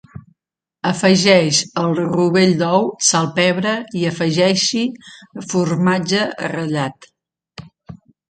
Afegeix 0.91 1.57
el 1.81 1.91
rovell 1.99 2.55
d'ou, 2.61 2.87
salpebra 3.09 3.75
i 3.99 4.07
afegeix-hi 4.13 4.83
formatge 5.53 6.23
ratllat. 6.55 7.09